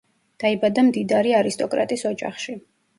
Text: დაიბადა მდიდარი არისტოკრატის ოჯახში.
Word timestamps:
დაიბადა 0.43 0.85
მდიდარი 0.89 1.37
არისტოკრატის 1.43 2.09
ოჯახში. 2.15 2.63